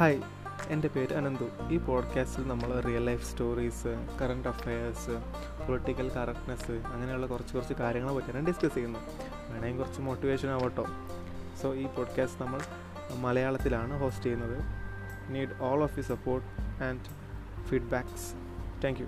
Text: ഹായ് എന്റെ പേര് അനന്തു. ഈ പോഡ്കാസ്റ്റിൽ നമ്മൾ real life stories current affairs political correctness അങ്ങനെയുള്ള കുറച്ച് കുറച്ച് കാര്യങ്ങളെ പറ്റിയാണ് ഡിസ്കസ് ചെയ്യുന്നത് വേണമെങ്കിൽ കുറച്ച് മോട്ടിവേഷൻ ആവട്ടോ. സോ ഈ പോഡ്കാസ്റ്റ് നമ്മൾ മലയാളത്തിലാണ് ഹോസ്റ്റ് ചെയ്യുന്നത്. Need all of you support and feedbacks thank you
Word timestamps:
ഹായ് 0.00 0.22
എന്റെ 0.68 0.88
പേര് 0.88 1.14
അനന്തു. 1.14 1.72
ഈ 1.72 1.78
പോഡ്കാസ്റ്റിൽ 1.78 2.48
നമ്മൾ 2.48 2.80
real 2.80 3.04
life 3.04 3.30
stories 3.30 4.06
current 4.22 4.48
affairs 4.48 5.10
political 5.66 6.08
correctness 6.08 6.70
അങ്ങനെയുള്ള 6.70 7.26
കുറച്ച് 7.26 7.54
കുറച്ച് 7.54 7.74
കാര്യങ്ങളെ 7.74 8.16
പറ്റിയാണ് 8.16 8.46
ഡിസ്കസ് 8.46 8.74
ചെയ്യുന്നത് 8.74 9.02
വേണമെങ്കിൽ 9.48 9.78
കുറച്ച് 9.78 10.00
മോട്ടിവേഷൻ 10.00 10.48
ആവട്ടോ. 10.48 10.86
സോ 11.62 11.74
ഈ 11.74 11.86
പോഡ്കാസ്റ്റ് 11.86 12.42
നമ്മൾ 12.42 12.60
മലയാളത്തിലാണ് 13.14 14.00
ഹോസ്റ്റ് 14.00 14.22
ചെയ്യുന്നത്. 14.22 14.62
Need 15.28 15.48
all 15.60 15.82
of 15.82 15.96
you 15.96 16.02
support 16.02 16.82
and 16.84 17.00
feedbacks 17.64 18.34
thank 18.84 19.00
you 19.00 19.06